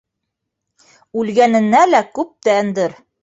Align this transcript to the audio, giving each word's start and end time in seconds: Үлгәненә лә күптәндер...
Үлгәненә 1.23 1.83
лә 1.91 2.01
күптәндер... 2.17 2.97